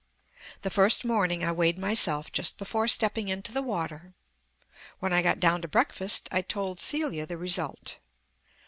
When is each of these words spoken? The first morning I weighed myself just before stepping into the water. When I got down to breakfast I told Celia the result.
The 0.63 0.71
first 0.71 1.05
morning 1.05 1.43
I 1.45 1.51
weighed 1.51 1.77
myself 1.77 2.31
just 2.31 2.57
before 2.57 2.87
stepping 2.87 3.27
into 3.27 3.51
the 3.51 3.61
water. 3.61 4.15
When 4.97 5.13
I 5.13 5.21
got 5.21 5.39
down 5.39 5.61
to 5.61 5.67
breakfast 5.67 6.27
I 6.31 6.41
told 6.41 6.79
Celia 6.79 7.27
the 7.27 7.37
result. 7.37 7.99